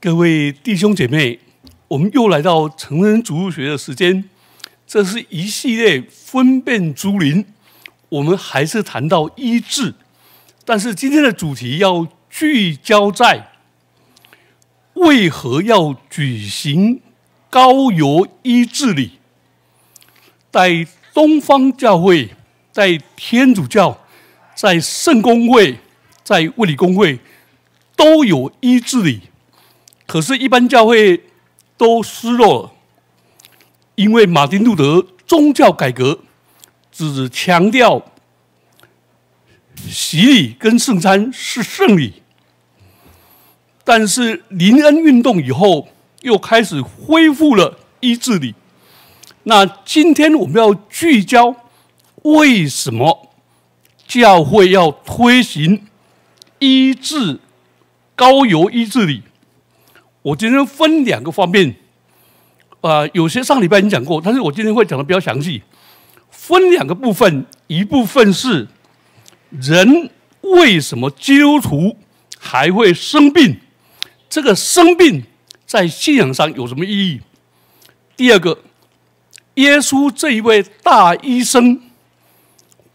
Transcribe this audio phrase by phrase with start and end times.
[0.00, 1.40] 各位弟兄姐妹，
[1.88, 4.30] 我们又来到成人主日学的时间。
[4.86, 7.44] 这是一系列分辨诸灵，
[8.08, 9.92] 我们还是谈到医治，
[10.64, 13.48] 但是今天的主题要聚焦在
[14.94, 17.00] 为何要举行
[17.50, 19.18] 高油医治礼。
[20.52, 22.30] 在东方教会、
[22.70, 24.06] 在天主教、
[24.54, 25.76] 在圣公会、
[26.22, 27.18] 在卫理公会
[27.96, 29.22] 都有医治礼。
[30.08, 31.22] 可是，一般教会
[31.76, 32.72] 都失落了，
[33.94, 36.20] 因为马丁路德宗教改革
[36.90, 38.02] 只强调
[39.76, 42.22] 洗礼跟圣餐是圣礼，
[43.84, 45.88] 但是林恩运动以后
[46.22, 48.54] 又开始恢复了医治礼。
[49.42, 51.54] 那今天我们要聚焦
[52.22, 53.30] 为什么
[54.06, 55.86] 教会要推行
[56.60, 57.40] 医治
[58.16, 59.24] 高油医治礼？
[60.22, 61.74] 我今天分两个方面，
[62.80, 65.62] 啊，有些上礼拜已经讲过，但是我今天会讲的比较详细。
[66.30, 68.66] 分两个部分，一部分是
[69.50, 71.96] 人为什么基督徒
[72.38, 73.56] 还会生病，
[74.28, 75.22] 这个生病
[75.64, 77.20] 在信仰上有什么意义？
[78.16, 78.58] 第二个，
[79.54, 81.80] 耶稣这一位大医生，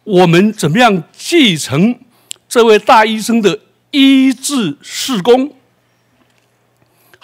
[0.04, 1.98] 我们怎么样继承
[2.48, 3.60] 这位大医生的
[3.92, 5.52] 医治事工？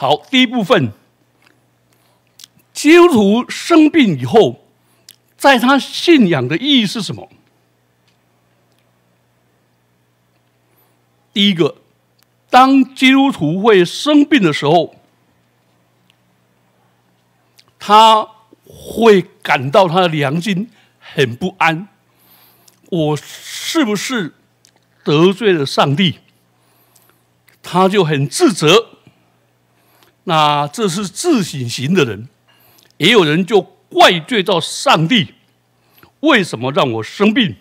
[0.01, 0.93] 好，第一部分，
[2.71, 4.61] 基督徒生病以后，
[5.35, 7.29] 在他信仰的意义是什么？
[11.33, 11.75] 第一个，
[12.49, 14.95] 当基督徒会生病的时候，
[17.77, 18.25] 他
[18.63, 21.89] 会感到他的良心很不安。
[22.89, 24.33] 我是不是
[25.03, 26.19] 得罪了上帝？
[27.61, 28.98] 他就很自责。
[30.29, 32.29] 那这是自省型的人，
[32.97, 35.33] 也有人就怪罪到上帝，
[36.19, 37.55] 为什么让我生病？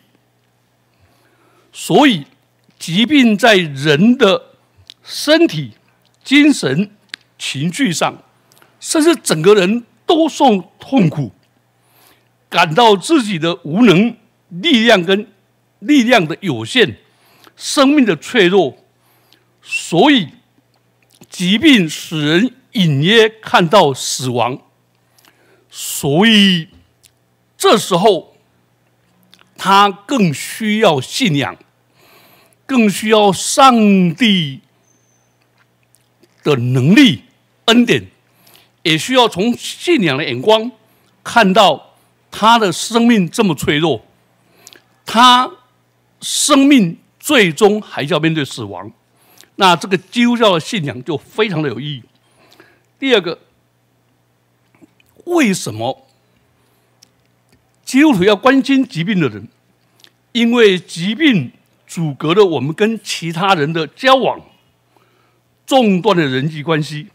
[1.73, 2.27] 所以
[2.79, 4.51] 疾病在人的
[5.03, 5.73] 身体、
[6.23, 6.91] 精神、
[7.39, 8.23] 情绪上，
[8.79, 11.33] 甚至整个人都受痛苦，
[12.51, 14.15] 感到自己的无能、
[14.51, 15.27] 力量跟
[15.79, 16.99] 力量的有限、
[17.57, 18.77] 生命的脆弱，
[19.63, 20.29] 所以
[21.29, 22.55] 疾病使人。
[22.73, 24.61] 隐约看到死亡，
[25.71, 26.69] 所以
[27.57, 28.37] 这时候
[29.57, 31.57] 他更需要信仰，
[32.67, 34.61] 更需要上帝
[36.45, 37.25] 的能力
[37.65, 38.07] 恩典，
[38.83, 40.71] 也需要从信仰的眼光
[41.25, 41.95] 看到
[42.31, 44.05] 他的生命这么脆弱，
[45.07, 45.51] 他
[46.21, 48.93] 生命最终还是要面对死亡，
[49.61, 52.03] 那这个基督教的信仰就非常的有意义。
[52.97, 53.37] 第二个，
[55.25, 56.07] 为什么
[57.85, 59.49] 基督徒要关心疾病的人？
[60.31, 61.51] 因为疾病
[61.89, 64.41] 阻隔了我们跟其他人的交往，
[65.67, 67.09] 中断了人际关系。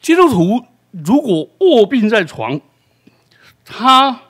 [0.00, 2.58] 基督徒如果卧病在床，
[3.62, 4.22] 他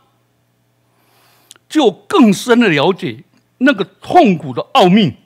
[1.68, 3.22] 就更深的了解
[3.58, 5.21] 那个痛苦的奥秘。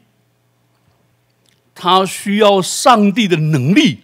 [1.78, 4.00] 他需要上帝的能力，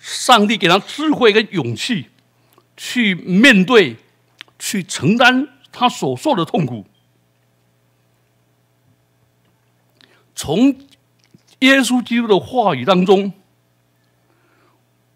[0.00, 2.08] 上帝给他智慧跟勇气，
[2.76, 3.96] 去面对、
[4.58, 6.84] 去承担他所受的痛苦。
[10.34, 10.70] 从
[11.60, 13.32] 耶稣基督的话语当中，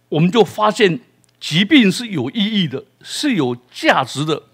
[0.08, 1.00] 我们就发现
[1.40, 4.44] 疾病是有意义的，是有价值的，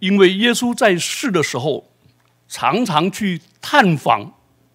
[0.00, 1.88] 因为耶稣在世的时候，
[2.46, 4.34] 常常去探访。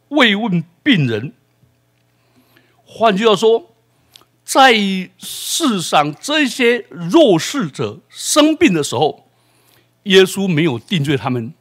[0.10, 1.34] 慰问病人，
[2.86, 3.76] 换句话说，
[4.46, 4.74] 在
[5.18, 9.28] 世上这些弱势者生病的时候，
[10.04, 11.54] 耶稣没有定罪他们，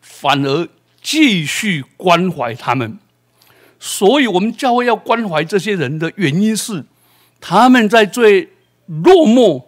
[0.00, 0.66] 反而
[1.02, 2.98] 继续关怀他们。
[3.78, 6.86] 所以，我们教会要关怀这些人的原因是，
[7.42, 8.54] 他们在最
[8.86, 9.64] 落寞、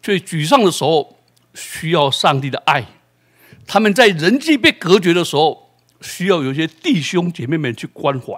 [0.00, 1.16] 最沮丧的时候，
[1.52, 2.84] 需要上帝的爱；
[3.66, 5.69] 他们在人际被隔绝的时候。
[6.00, 8.34] 需要有些弟兄姐妹们去关怀，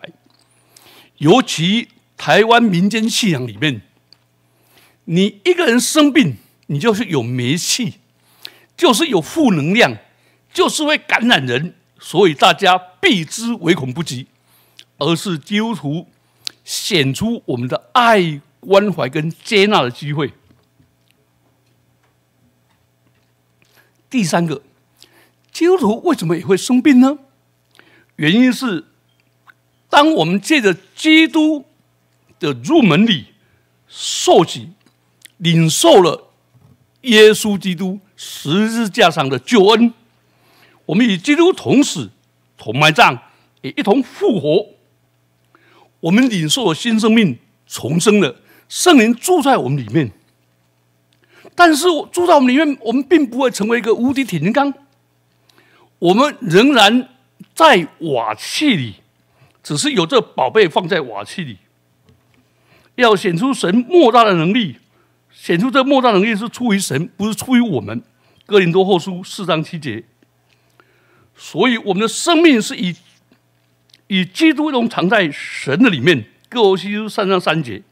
[1.19, 3.83] 尤其台湾民间信仰里面，
[5.05, 6.37] 你一个人生病，
[6.67, 7.95] 你就是有霉气，
[8.77, 9.97] 就是有负能量，
[10.53, 14.27] 就是会感染人，所以大家避之唯恐不及，
[14.99, 16.09] 而是基督徒
[16.65, 20.33] 显出我们的爱、关怀跟接纳的机会。
[24.11, 24.63] 第三个，
[25.51, 27.19] 基督徒为什么也会生病呢？
[28.17, 28.85] 原因是
[29.89, 31.65] 当我们借着基督
[32.39, 33.27] 的入门礼
[33.89, 34.71] 受洗，
[35.39, 36.31] 领受了
[37.03, 39.93] 耶稣基督十字架上的救恩，
[40.87, 42.11] 我们与基督同死、
[42.57, 43.19] 同埋葬，
[43.61, 44.67] 也一同复活。
[46.01, 48.37] 我们领受了新生命，重生了，
[48.69, 50.13] 圣灵住在我们里面。
[51.55, 54.73] 但是住在我们里面，我们并不会成为一个无敌铁金刚，
[55.99, 57.09] 我们仍然
[57.55, 58.95] 在瓦器里，
[59.63, 61.59] 只是有这宝贝放在瓦器里，
[62.97, 64.79] 要显出神莫大的能力，
[65.31, 68.03] 显出这莫大能力是出于神，不是出于我们。
[68.47, 70.05] 哥林多后书四章七节，
[71.37, 72.95] 所以我们的生命是以
[74.09, 76.25] 以基督同藏在神的里面。
[76.49, 77.83] 哥罗西书三章三节，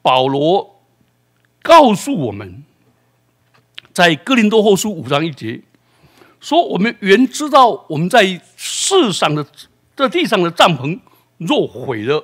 [0.00, 0.72] 保罗。
[1.66, 2.62] 告诉我们，
[3.90, 5.62] 在哥林多后书五章一节
[6.44, 9.44] 说：“我们原知道，我们在世上的
[9.96, 11.00] 这地上的帐篷
[11.38, 12.22] 若毁了，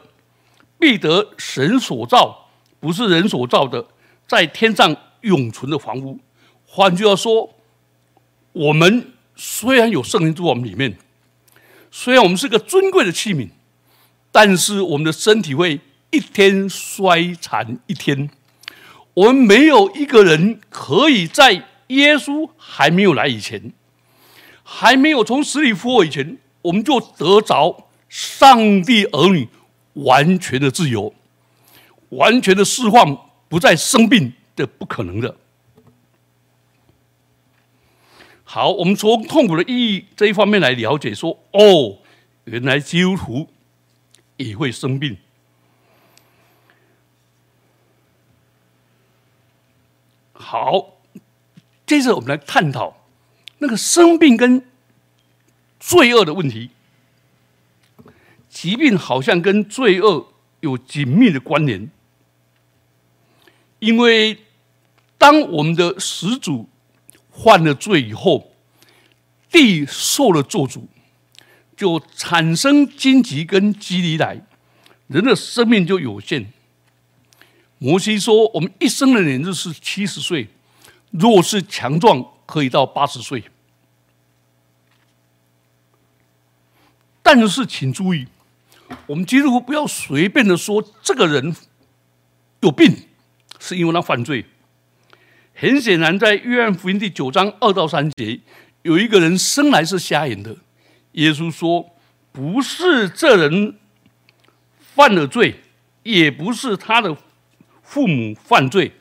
[0.78, 3.82] 必得神所造，不是人所造的，
[4.28, 6.18] 在天上永存的房屋。”
[6.68, 7.54] 换句话说，
[8.52, 10.98] 我们虽然有圣灵住我们里面，
[11.90, 13.48] 虽然我们是个尊贵的器皿，
[14.30, 15.80] 但是我们的身体会
[16.10, 18.28] 一天衰残一天。
[19.14, 23.72] 我们没有一个人可以在耶稣还没有来以前，
[24.72, 29.48] 还没有从死里复活以前，我们就得着上帝儿女
[29.94, 31.12] 完全的自由、
[32.10, 35.36] 完全的释放，不再生病的不可能的。
[38.44, 41.98] 好，我们从痛苦的意义这一方面来了解，说哦，
[42.44, 43.48] 原来基督徒
[44.36, 45.18] 也会生病。
[50.32, 50.94] 好，
[51.84, 52.99] 接着我们来探讨
[53.60, 54.62] 那个生病跟
[55.78, 56.70] 罪恶的问题。
[58.50, 61.88] 疾病好像跟罪恶有紧密的关联，
[63.78, 64.36] 因为
[65.16, 66.68] 当我们的始祖
[67.30, 68.50] 犯了罪以后，
[69.52, 70.82] 地受了咒诅，
[71.76, 74.44] 就产生荆棘跟棘藜来，
[75.06, 76.52] 人的生命就有限。
[77.78, 80.48] 摩西说：“我们一生的年日是七十岁，
[81.12, 83.44] 若是强壮，可以到八十岁。
[87.22, 88.26] 但是，请注意，
[89.06, 91.54] 我们基督徒不要随便的说这个人
[92.60, 93.06] 有病，
[93.60, 94.44] 是因为他犯罪。
[95.54, 98.40] 很显然，在约翰福音第九章二到三节，
[98.82, 100.56] 有一个人生来是瞎眼的。
[101.12, 101.94] 耶稣说，
[102.32, 103.78] 不是这人
[104.94, 105.60] 犯了罪，
[106.02, 107.16] 也不是他的。”
[107.82, 108.92] 父母犯罪，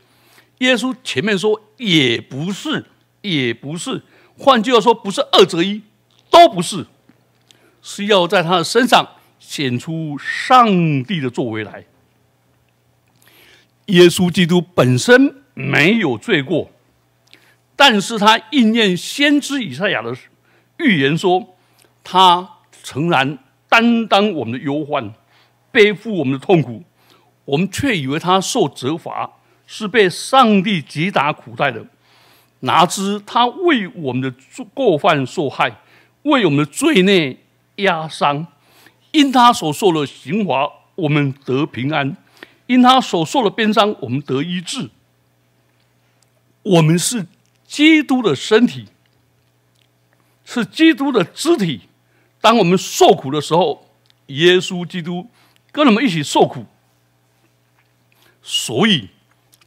[0.57, 2.84] 耶稣前面说也不是，
[3.21, 4.04] 也不是，
[4.38, 5.81] 换句话说，不是二择一，
[6.30, 6.88] 都不是，
[7.81, 11.86] 是要在他的身上显出上帝的作为来。
[13.88, 16.69] 耶稣基督本身没有罪过，
[17.75, 20.16] 但是他应验先知以赛亚的
[20.77, 21.57] 预言说，
[22.04, 22.48] 他
[22.83, 25.13] 诚然担当我们的忧患，
[25.71, 26.83] 背负我们的痛苦。
[27.45, 29.27] 我们却以为他受责罚
[29.66, 31.83] 是被上帝击打苦待的，
[32.61, 34.33] 哪知他为我们的
[34.73, 35.81] 过犯受害，
[36.23, 37.38] 为我们的罪孽
[37.75, 38.47] 压伤。
[39.11, 42.15] 因他所受的刑罚，我们得平安；
[42.68, 44.89] 因他所受的鞭伤，我们得医治。
[46.61, 47.25] 我们是
[47.66, 48.87] 基督的身体，
[50.45, 51.81] 是基督的肢体。
[52.42, 53.89] 当我们受苦的时候，
[54.28, 55.28] 耶稣基督
[55.71, 56.66] 跟我们一起受苦。
[58.44, 59.09] 所以，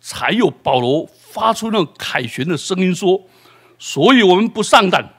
[0.00, 3.26] 才有保罗发出那种凯旋的声音说
[3.78, 5.14] ：“所以我们不上胆，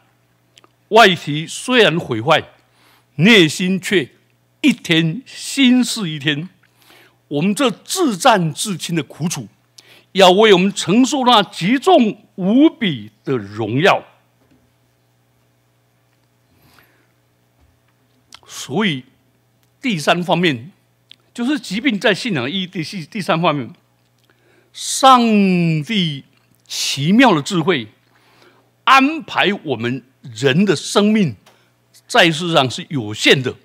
[0.90, 2.44] 外体虽然毁坏，
[3.16, 4.10] 内心却
[4.62, 6.48] 一天心事一天。
[7.28, 9.48] 我们这自战自清的苦楚，
[10.12, 14.04] 要为我们承受那极重无比的荣耀。
[18.46, 19.04] 所以，
[19.82, 20.72] 第三方面。”
[21.34, 23.68] 就是疾病在信仰意义第四第三方面，
[24.74, 25.22] 上
[25.84, 26.24] 帝
[26.68, 27.88] 奇妙的智慧
[28.84, 31.36] 安排我们人的生命
[32.08, 33.56] 在世上是有限的，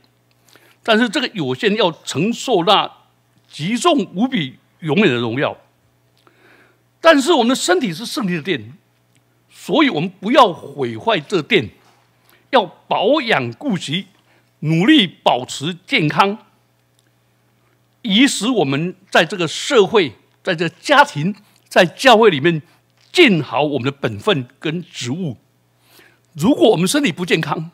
[0.83, 2.91] 但是这个有限要承受那
[3.51, 5.57] 极重无比永远的荣耀。
[7.01, 8.75] 但是我们的身体是圣体的殿，
[9.51, 11.71] 所以我们不要毁坏这殿，
[12.51, 14.07] 要保养顾惜，
[14.61, 16.37] 努力保持健康。
[18.03, 20.15] 以使我们在这个社会、
[20.49, 21.35] 在这家庭、
[21.69, 22.63] 在教会里面
[23.13, 25.37] 尽好我们的本分跟职务。
[26.33, 27.71] 如果我们身体不健康，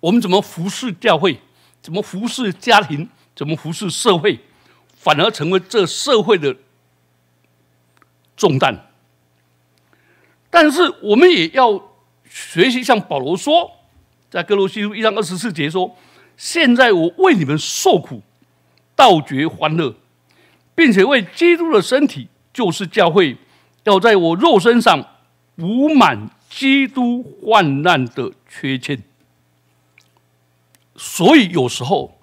[0.00, 1.40] 我们怎么服侍教会？
[1.80, 4.40] 怎么服侍家庭，怎么服侍社会，
[4.94, 6.56] 反而成为这社会的
[8.36, 8.90] 重担。
[10.50, 11.82] 但是我们也要
[12.28, 13.70] 学习，像保罗说，
[14.30, 15.96] 在哥罗西书一章二十四节说
[16.36, 18.22] ：“现在我为你们受苦，
[18.94, 19.94] 倒觉欢乐，
[20.74, 23.36] 并且为基督的身体，就是教会，
[23.84, 25.06] 要在我肉身上
[25.56, 29.02] 补满基督患难的缺欠。”
[30.96, 32.20] 所以有时候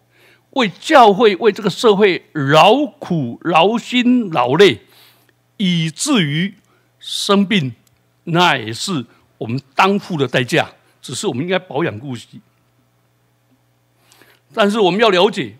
[0.51, 4.81] 为教会、为这个社会劳苦、劳心、劳累，
[5.57, 6.55] 以至于
[6.99, 7.73] 生病。
[8.23, 9.05] 那也是
[9.37, 10.69] 我们当付的代价，
[11.01, 12.39] 只是我们应该保养顾惜。
[14.53, 15.55] 但是我们要了解，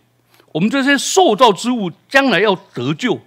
[0.51, 3.19] 我们这些受造之物将来要得救，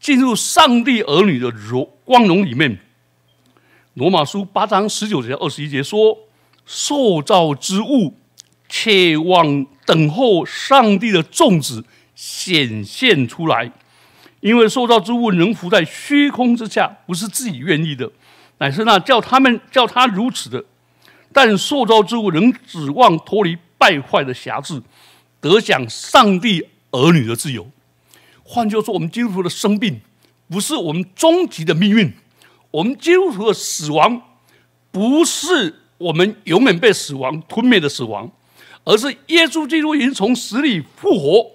[0.00, 2.78] 进入上帝儿女的荣光荣里面。
[3.94, 6.18] 罗马书八章十九节二十一节说
[6.64, 8.16] ：“受造之物，
[8.68, 13.70] 切望等候上帝的种子显现出来，
[14.40, 18.10] 因为受造之物能浮在虚空之下，不是自己愿意的。”
[18.58, 20.64] 乃是那叫他们叫他如此的，
[21.32, 24.80] 但受造之物仍指望脱离败坏的辖制，
[25.42, 27.68] 得享上帝儿女的自由。
[28.42, 30.00] 换句话说，我们基督徒的生病
[30.48, 32.12] 不是我们终极的命运，
[32.70, 34.22] 我们基督徒的死亡
[34.90, 38.30] 不是我们永远被死亡吞灭的死亡，
[38.84, 41.50] 而是耶稣基督已经从死里复活，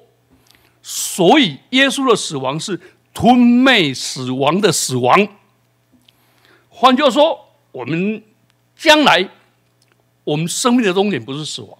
[0.82, 2.80] 所以耶稣的死亡是
[3.14, 5.28] 吞灭死亡的死亡。
[6.70, 7.40] 换句话说，
[7.72, 8.22] 我们
[8.76, 9.30] 将来
[10.24, 11.78] 我们生命的终点不是死亡，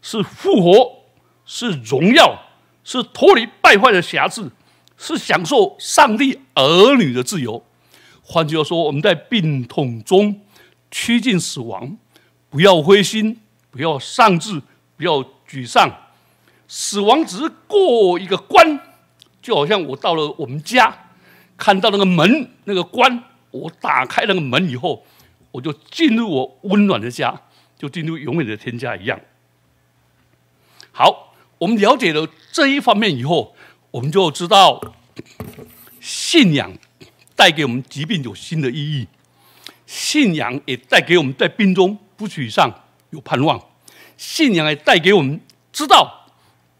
[0.00, 1.03] 是复活，
[1.46, 2.42] 是荣耀，
[2.84, 4.50] 是脱离败坏的瑕疵，
[4.96, 7.64] 是享受上帝儿女的自由。
[8.22, 10.40] 换句话说，我们在病痛中
[10.90, 11.96] 趋近死亡，
[12.48, 14.62] 不要灰心，不要丧志，
[14.96, 15.90] 不要沮丧。
[16.66, 18.80] 死亡只是过一个关，
[19.42, 21.08] 就好像我到了我们家，
[21.58, 23.22] 看到那个门那个关。
[23.50, 25.04] 我打开那个门以后，
[25.52, 27.40] 我就进入我温暖的家，
[27.78, 29.20] 就进入永远的天家一样。
[30.90, 31.33] 好，
[31.64, 33.56] 我们了解了这一方面以后，
[33.90, 34.78] 我们就知道
[35.98, 36.70] 信仰
[37.34, 39.08] 带给我们疾病有新的意义，
[39.86, 42.70] 信仰也带给我们在病中不沮丧，
[43.12, 43.58] 有盼望。
[44.18, 45.40] 信仰也带给我们
[45.72, 46.26] 知道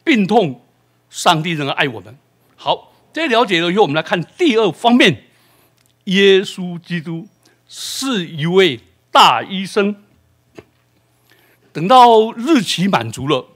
[0.05, 0.61] 病痛，
[1.09, 2.15] 上帝仍然爱我们。
[2.55, 5.25] 好，这了解了以后，我们来看第二方面。
[6.05, 7.27] 耶稣基督
[7.67, 8.79] 是一位
[9.11, 10.05] 大医生。
[11.73, 13.49] 等到日期满足了，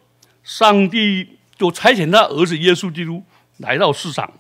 [0.48, 1.28] 上帝
[1.58, 3.22] 就差遣他儿子耶稣基督
[3.58, 4.32] 来到世上。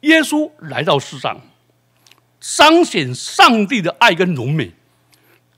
[0.00, 1.38] 耶稣来到世上，
[2.40, 4.72] 彰显上帝的爱跟荣美，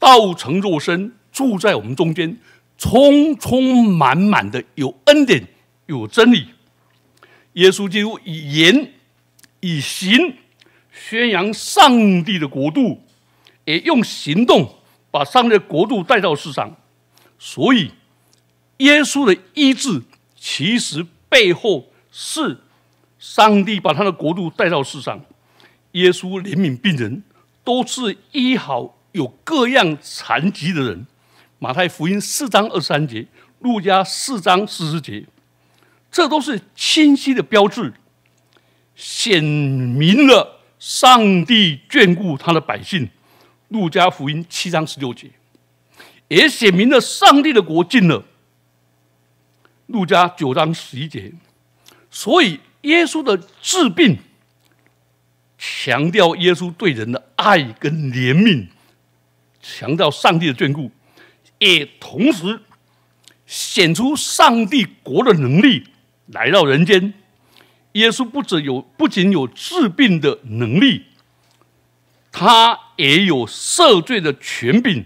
[0.00, 2.36] 道成肉身住在我们中间，
[2.76, 5.46] 充充满满的有恩典，
[5.86, 6.48] 有真理。
[7.52, 8.92] 耶稣基督以言
[9.60, 10.38] 以行。
[10.92, 13.00] 宣扬上帝的国度，
[13.64, 14.74] 也用行动
[15.12, 16.76] 把上帝的国度带到世上。
[17.38, 17.92] 所以，
[18.82, 20.02] 耶稣的医治
[20.36, 22.58] 其实背后是
[23.18, 25.24] 上帝把他的国度带到世上。
[25.92, 27.22] 耶稣怜悯病人，
[27.62, 31.06] 都是医好有各样残疾的人。
[31.58, 33.26] 马太福音四章二十三节，
[33.60, 35.24] 路加四章四十节，
[36.10, 37.92] 这都是清晰的标志，
[38.94, 40.60] 显明了。
[40.82, 43.06] 上帝眷顾他的百姓，
[43.68, 45.30] 《路加福音》七章十六节，
[46.26, 48.18] 也写明了上帝的国进了，
[49.92, 51.32] 《路加九章十一节。
[52.10, 54.18] 所以，耶稣的治病
[55.56, 58.66] 强调耶稣对人的爱跟怜悯，
[59.62, 60.90] 强调上帝的眷顾，
[61.58, 62.60] 也同时
[63.46, 65.86] 显出上帝国的能力
[66.26, 67.14] 来到人间。
[67.92, 71.04] 耶稣不只有不仅有治病的能力，
[72.32, 75.04] 他也有赦罪的权柄。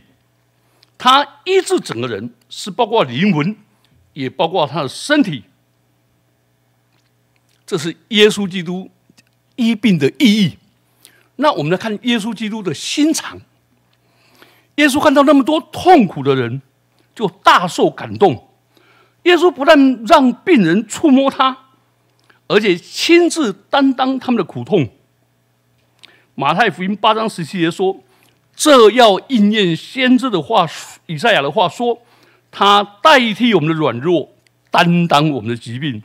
[0.96, 3.54] 他医治整个人，是包括灵魂，
[4.16, 5.44] 也包括他的身体。
[7.66, 8.90] 这是耶稣基督
[9.56, 10.56] 医病的意义。
[11.36, 13.38] 那我们来看耶稣基督的心肠。
[14.76, 16.62] 耶稣看到那么多痛苦的人，
[17.14, 18.48] 就大受感动。
[19.24, 21.58] 耶稣不但让病人触摸他。
[22.48, 24.88] 而且亲自担当他们的苦痛。
[26.34, 28.00] 马太福音八章十七节说
[28.56, 30.66] ：“这要应验先知的话，
[31.06, 32.00] 以赛亚的话说，
[32.58, 34.30] 他代替我们的软弱，
[34.70, 36.02] 担当我们的疾病。”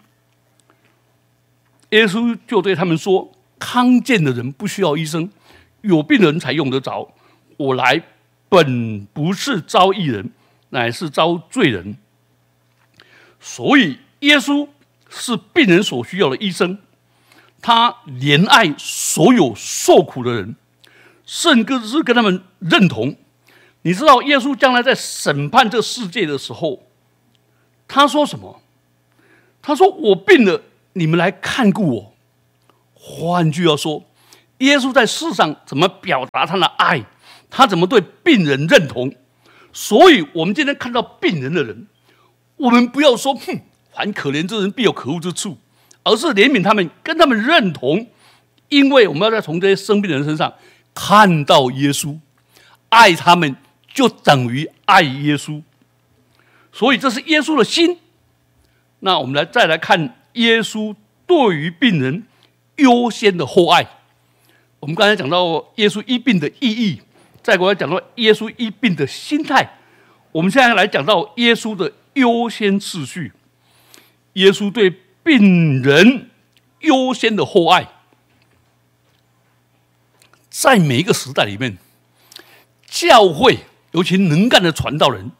[1.91, 5.31] 耶稣就对他们说：“康健的人不需要医生，
[5.79, 7.13] 有病人才用得着。
[7.55, 8.03] 我来
[8.49, 10.31] 本不是招义人，
[10.71, 11.95] 乃是招罪人。”
[13.39, 14.67] 所以耶稣
[15.09, 16.79] 是病人所需要的医生，
[17.61, 20.57] 他怜爱所有受苦的人，
[21.25, 23.15] 甚至是跟他们认同。
[23.83, 26.83] 你知道耶稣将来在审判这世界的时候，
[27.87, 28.61] 他说什么？
[29.63, 30.61] 他说：“我病了，
[30.93, 32.13] 你们来看顾我。”
[32.93, 34.03] 换句话说，
[34.57, 37.03] 耶稣在世上怎么表达他的爱？
[37.49, 39.13] 他怎么对病人认同？
[39.73, 41.87] 所以，我们今天看到病人的人，
[42.57, 43.61] 我们不要说“哼，
[43.93, 45.57] 凡可怜之人必有可恶之处”，
[46.03, 48.07] 而是怜悯他们，跟他们认同，
[48.69, 50.53] 因为我们要在从这些生病的人身上
[50.93, 52.19] 看到耶稣，
[52.89, 53.55] 爱他们。
[53.93, 55.61] 就等于爱耶稣，
[56.71, 57.99] 所以这是耶稣的心。
[58.99, 60.95] 那我们来再来看耶稣
[61.25, 62.25] 对于病人
[62.77, 63.85] 优先的厚爱。
[64.79, 67.01] 我们刚才讲到耶稣医病的意义，
[67.43, 69.77] 再过来讲到耶稣医病的心态。
[70.31, 73.33] 我们现在来讲到耶稣的优先次序。
[74.33, 74.89] 耶稣对
[75.23, 76.29] 病人
[76.79, 77.87] 优先的厚爱，
[80.49, 81.77] 在每一个时代里面，
[82.85, 83.59] 教会。
[83.91, 85.31] 尤其能干的传道人，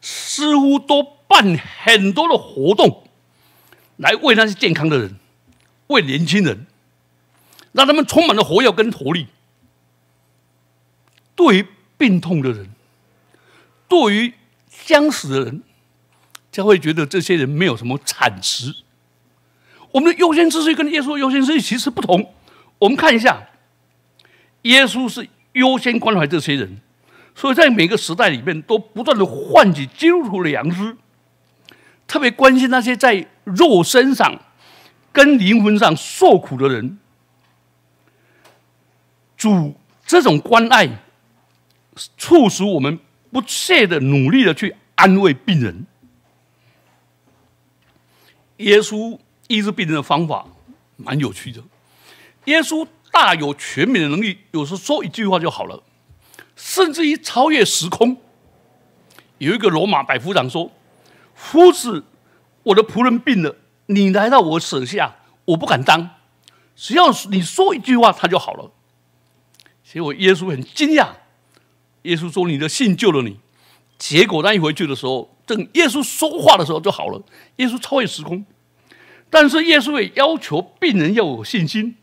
[0.00, 3.08] 似乎都办很多的活动，
[3.96, 5.16] 来为那些健康的人，
[5.86, 6.66] 为年轻人，
[7.72, 9.28] 让他们充满了活跃跟活力。
[11.34, 12.70] 对于病痛的人，
[13.88, 14.34] 对于
[14.84, 15.62] 将死的人，
[16.52, 18.74] 将会觉得这些人没有什么产值。
[19.92, 22.34] 我们的优先秩序跟耶稣优先秩序其实不同。
[22.78, 23.48] 我们看一下，
[24.62, 26.80] 耶稣是优先关怀这些人。
[27.34, 30.96] 所以在每个时代里面，都不断的唤起基督徒的良知，
[32.06, 34.40] 特别关心那些在肉身上
[35.12, 36.98] 跟灵魂上受苦的人。
[39.36, 39.74] 主
[40.06, 40.88] 这种关爱，
[42.16, 42.98] 促使我们
[43.30, 45.86] 不懈的努力的去安慰病人。
[48.58, 50.46] 耶稣医治病人的方法
[50.96, 51.60] 蛮有趣的，
[52.44, 55.82] 耶稣大有全美的能力，有时说一句话就好了。
[56.56, 58.16] 甚至于超越时空，
[59.38, 60.70] 有一个罗马百夫长说
[61.34, 62.04] ：“夫子，
[62.62, 66.10] 我的仆人病了，你来到我舍下，我不敢当，
[66.76, 68.70] 只要你说一句话，他就好了。”
[69.82, 71.08] 结果耶稣很惊讶，
[72.02, 73.38] 耶稣说：“你的信救了你。”
[73.96, 77.22] 结果他一回去的时候，等耶稣说话的时候就好了。
[77.56, 78.44] 耶稣超越时空，
[79.30, 81.96] 但是耶稣也要求病人要有信心，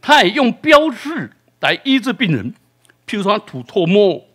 [0.00, 2.54] 他也用标志来医治病人。
[3.12, 4.26] 譬如说，吐唾沫，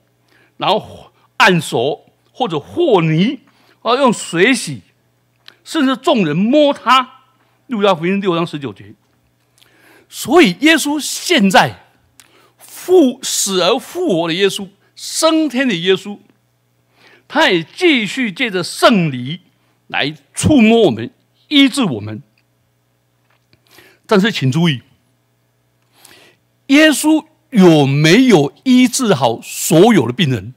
[0.57, 3.39] 然后按手或者和泥，
[3.81, 4.83] 啊，用水洗，
[5.63, 7.23] 甚至众人摸他。
[7.65, 8.93] 路加福音六章十九节。
[10.07, 11.87] 所以，耶稣现在
[12.59, 16.19] 复死而复活的耶稣，升天的耶稣，
[17.27, 19.41] 他也继续借着圣礼
[19.87, 21.11] 来触摸我们，
[21.47, 22.21] 医治我们。
[24.05, 24.83] 但是，请注意，
[26.67, 27.25] 耶稣。
[27.57, 30.53] 有没有医治好所有的病人？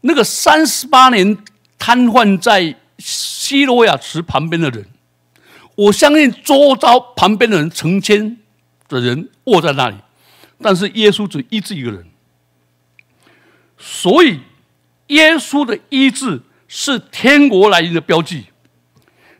[0.00, 1.38] 那个三十八年
[1.78, 4.86] 瘫痪在西罗亚池旁边的人，
[5.76, 8.36] 我相信周遭旁边的人成千
[8.88, 9.96] 的人卧在那里，
[10.60, 12.04] 但是耶稣只医治一个人。
[13.78, 14.40] 所以，
[15.06, 18.46] 耶稣的医治是天国来临的标记。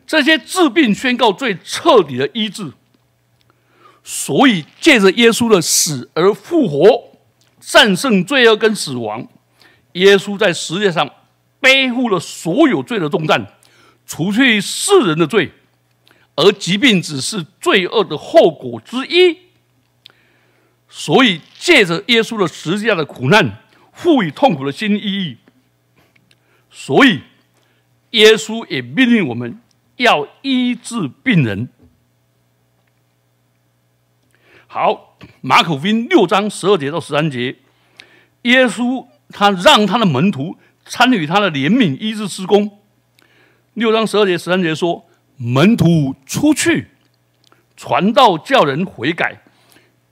[0.07, 2.71] 这些治病宣告最彻底的医治。
[4.03, 7.11] 所以，借着耶稣的死而复活，
[7.59, 9.27] 战胜罪恶跟死亡，
[9.93, 11.07] 耶稣在世界上
[11.59, 13.45] 背负了所有罪的重担，
[14.07, 15.51] 除去世人的罪，
[16.35, 19.37] 而疾病只是罪恶的后果之一。
[20.87, 23.61] 所以，借着耶稣的十字架的苦难，
[23.93, 25.37] 赋予痛苦的新意义。
[26.71, 27.19] 所以，
[28.11, 29.59] 耶稣也命令我们
[29.97, 31.69] 要医治病人。
[34.71, 37.55] 好，马可福音六章十二节到十三节，
[38.43, 40.55] 耶稣他让他的门徒
[40.85, 42.77] 参与他的怜悯医治施工。
[43.73, 45.03] 六章十二节十三节说，
[45.37, 46.89] 门徒出去
[47.75, 49.41] 传道，叫人悔改，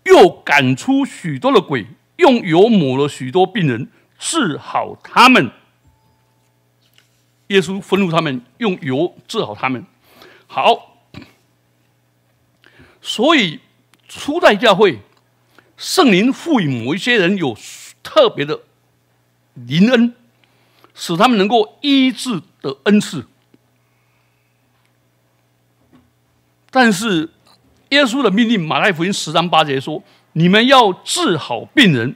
[0.06, 5.52] 又赶出许多的鬼，用油抹了许多病人，治好他们。
[7.50, 9.86] 耶稣吩咐他们用油治好他们。
[10.48, 10.98] 好，
[13.04, 13.60] 所以。
[14.08, 15.00] 初代教会，
[15.76, 17.56] 圣灵赋予某一些人有
[18.02, 18.62] 特别的
[19.54, 20.14] 灵恩，
[20.94, 23.26] 使他们能够医治的恩赐。
[26.70, 27.30] 但是
[27.90, 32.16] 耶稣的命令，马太福音十章八节说：“你们要治好病人。”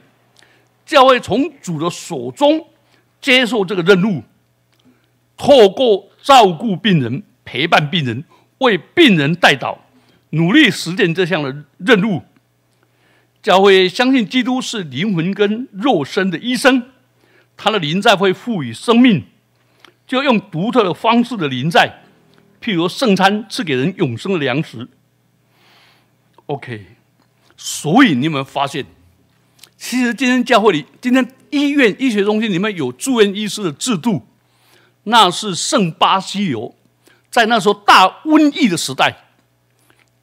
[0.84, 2.68] 教会从主的手中
[3.20, 4.22] 接受这个任务，
[5.36, 8.24] 透过照顾病人、陪伴病人、
[8.58, 9.78] 为病人代祷，
[10.32, 12.22] 努力实践这项的任务。
[13.42, 16.80] 教会相信基督是灵魂跟肉身的医生，
[17.56, 19.24] 他的灵在会赋予生命，
[20.06, 22.02] 就用独特的方式的灵在，
[22.62, 24.86] 譬如圣餐赐给人永生的粮食。
[26.46, 26.86] OK，
[27.56, 28.86] 所以你有没有发现，
[29.76, 34.24] 其实今天教会里，今天医院医学中心里面有住院医师的制度，
[35.02, 36.76] 那是圣巴西流，
[37.28, 39.16] 在那时候大瘟疫的时代。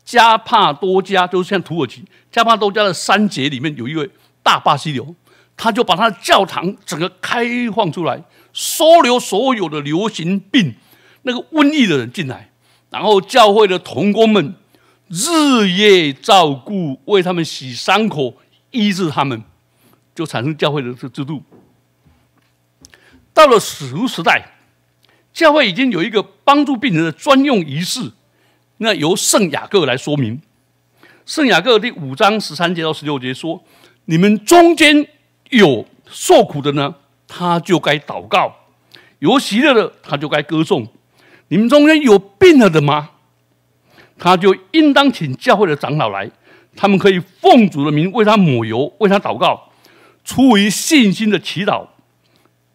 [0.10, 4.10] 加帕多加就是像土耳其，加帕多加的三杰里面有一位
[4.42, 5.14] 大巴西流，
[5.56, 7.46] 他就把他的教堂整个开
[7.76, 8.20] 放出来，
[8.52, 10.74] 收留所有的流行病、
[11.22, 12.50] 那个瘟疫的人进来，
[12.90, 14.56] 然后教会的童工们
[15.10, 18.36] 日夜照顾，为他们洗伤口、
[18.72, 19.44] 医治他们，
[20.16, 21.44] 就产生教会的这制度。
[23.32, 24.54] 到了史书时代，
[25.32, 28.12] 教会已经有一个帮助病人的专用仪式。
[28.82, 30.42] 那由圣雅各来说明，
[31.26, 33.62] 圣雅各第五章十三节到十六节说
[34.06, 35.06] ：“你们中间
[35.50, 36.96] 有受苦的呢，
[37.28, 38.50] 他就该祷告；
[39.20, 40.88] 有喜乐的，他就该歌颂。
[41.50, 43.10] 你们中间有病了的吗？
[44.18, 46.32] 他就应当请教会的长老来，
[46.78, 49.72] 他们可以奉主的名为他抹油，为他祷告，
[50.24, 51.86] 出于信心的祈祷，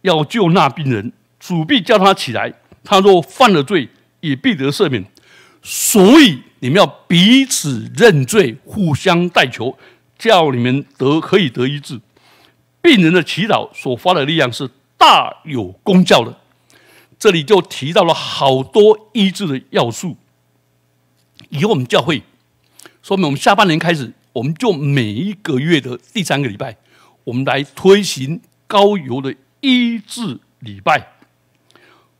[0.02, 2.52] 要救那病人，主必叫他起来。
[2.84, 3.88] 他若犯了罪，
[4.20, 5.02] 也必得赦免。”
[5.66, 9.76] 所以你们要彼此认罪，互相代求，
[10.18, 11.98] 叫你们得可以得医治。
[12.82, 16.38] 病人的祈祷所发的力量是大有功效的。
[17.18, 20.18] 这里就提到了好多医治的要素。
[21.48, 22.22] 以我们教会，
[23.02, 26.76] 说明我们下半年开始，我们就每一个月的第三个礼拜，
[27.24, 31.12] 我们来推行高油的医治礼拜。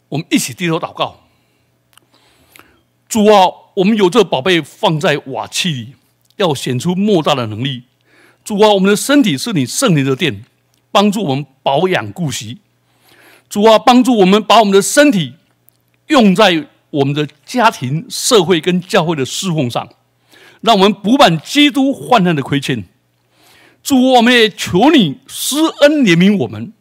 [0.09, 1.24] 我们一起低头祷告。
[3.09, 5.95] 主啊，我们有这宝贝放在瓦器里，
[6.37, 7.85] 要显出莫大的能力。
[8.45, 10.45] 主啊，我们的身体是你圣灵的殿，
[10.90, 12.59] 帮助我们保养顾惜。
[13.49, 15.35] 主啊，帮助我们把我们的身体
[16.09, 19.88] 用在我们的家庭、社会跟教会的侍奉上，
[20.61, 22.85] 让我们补满基督患难的亏欠。
[23.83, 26.73] 主啊，我们也求你施恩怜悯我们，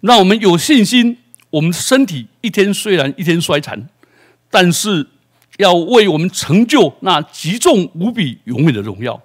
[0.00, 1.18] 让我们有信心。
[1.50, 3.88] 我们身体一天虽然一天衰残，
[4.48, 5.08] 但是。
[5.58, 9.20] 要为我们成就那极重无比、永远的荣耀。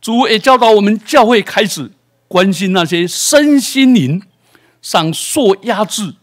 [0.00, 1.90] 主也教导我们教会开始
[2.26, 4.22] 关心那些身心灵
[4.80, 6.14] 上受压制、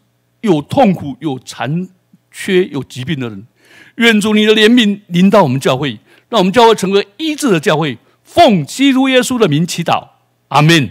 [0.41, 1.87] 有痛苦、有残
[2.31, 3.45] 缺、有疾病的人。
[3.95, 7.97] 愿主你的怜悯临到我们教会，让我们教会成为医治的教会。
[8.23, 10.07] 奉基督耶稣的名祈祷，
[10.49, 10.89] 阿门。